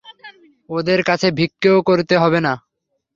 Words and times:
ওদের 0.69 0.99
কাছে 1.03 1.27
ভিক্ষেও 1.31 1.77
করতে 1.81 2.15
হবে 2.17 2.39
না। 2.41 2.53